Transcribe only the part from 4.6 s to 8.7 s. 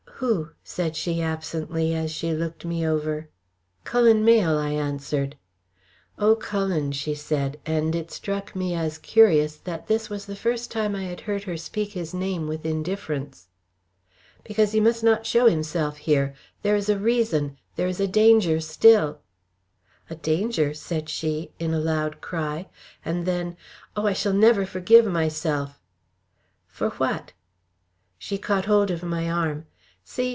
answered. "Oh, Cullen," she said, and it struck